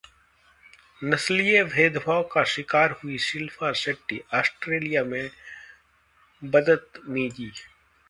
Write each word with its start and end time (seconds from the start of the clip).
नस्लीय 1.01 1.63
भेदभाव 1.63 2.23
का 2.31 2.43
शिकार 2.53 2.91
हुईं 3.03 3.17
शिल्पा 3.27 3.71
शेट्टी, 3.83 4.21
ऑस्ट्रेलिया 4.33 5.03
में 5.05 5.29
'बदतमीजी' 6.43 7.51